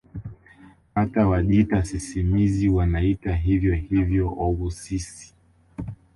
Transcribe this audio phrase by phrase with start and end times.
[0.95, 5.33] Hata Wajita sisimizi wanaitwa hivyo hivyo obhusisi